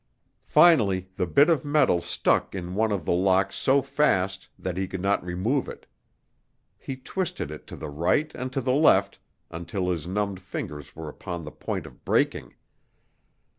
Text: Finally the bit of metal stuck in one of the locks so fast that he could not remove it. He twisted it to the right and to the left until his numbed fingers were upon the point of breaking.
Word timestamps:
Finally 0.47 1.09
the 1.15 1.27
bit 1.27 1.47
of 1.47 1.63
metal 1.63 2.01
stuck 2.01 2.55
in 2.55 2.73
one 2.73 2.91
of 2.91 3.05
the 3.05 3.11
locks 3.13 3.55
so 3.55 3.83
fast 3.83 4.47
that 4.57 4.75
he 4.75 4.87
could 4.87 4.99
not 4.99 5.23
remove 5.23 5.69
it. 5.69 5.85
He 6.79 6.95
twisted 6.95 7.51
it 7.51 7.67
to 7.67 7.75
the 7.75 7.91
right 7.91 8.33
and 8.33 8.51
to 8.51 8.61
the 8.61 8.73
left 8.73 9.19
until 9.51 9.91
his 9.91 10.07
numbed 10.07 10.39
fingers 10.41 10.95
were 10.95 11.07
upon 11.07 11.43
the 11.43 11.51
point 11.51 11.85
of 11.85 12.03
breaking. 12.03 12.55